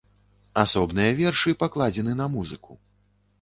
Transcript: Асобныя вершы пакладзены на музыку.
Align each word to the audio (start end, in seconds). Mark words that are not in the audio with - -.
Асобныя 0.61 1.11
вершы 1.19 1.53
пакладзены 1.65 2.17
на 2.23 2.27
музыку. 2.37 2.81